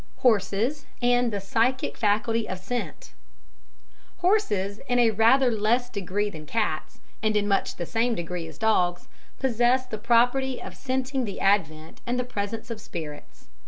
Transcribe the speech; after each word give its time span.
Horses 0.21 0.87
and 0.99 1.31
the 1.31 1.39
Psychic 1.39 1.95
Faculty 1.95 2.49
of 2.49 2.57
Scent 2.57 3.13
Horses, 4.17 4.79
in 4.89 4.97
a 4.97 5.11
rather 5.11 5.51
less 5.51 5.91
degree 5.91 6.31
than 6.31 6.47
cats, 6.47 6.99
and 7.21 7.35
in 7.37 7.47
much 7.47 7.75
the 7.75 7.85
same 7.85 8.15
degree 8.15 8.47
as 8.47 8.57
dogs, 8.57 9.07
possess 9.37 9.85
the 9.85 9.99
property 9.99 10.59
of 10.59 10.75
scenting 10.75 11.25
the 11.25 11.39
advent 11.39 12.01
and 12.07 12.27
presence 12.27 12.71
of 12.71 12.81
spirits. 12.81 13.47